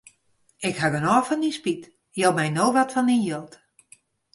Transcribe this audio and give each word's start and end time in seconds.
Ik 0.67 0.75
haw 0.81 0.93
genôch 0.95 1.27
fan 1.27 1.43
dyn 1.43 1.57
spyt, 1.57 1.83
jou 2.19 2.31
my 2.35 2.47
no 2.55 2.65
wat 2.75 2.93
fan 2.95 3.09
dyn 3.09 3.25
jild. 3.27 3.53